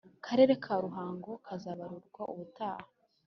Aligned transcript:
Karere 0.25 0.53
ka 0.63 0.73
Ruhango 0.85 1.31
kazabarurwa 1.45 2.21
ubutaha 2.31 2.85